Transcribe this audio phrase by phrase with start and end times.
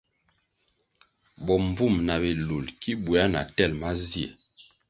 [1.45, 4.27] Bombvúm na bilul ki buéah na tel mazie.